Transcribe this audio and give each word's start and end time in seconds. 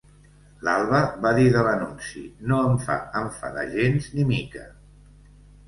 L'Alba 0.67 1.01
va 1.25 1.33
dir 1.39 1.45
de 1.57 1.65
l'anunci: 1.67 2.25
No 2.53 2.63
em 2.71 2.81
fa 2.87 2.97
enfadar 3.23 3.69
gens 3.77 4.11
ni 4.17 4.29
mica. 4.35 4.69